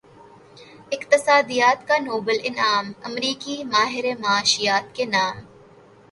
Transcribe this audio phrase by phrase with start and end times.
[0.91, 5.37] اقتصادیات کا نوبل انعام امریکی ماہر معاشیات کے نام